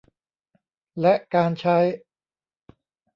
[1.01, 1.77] และการใช้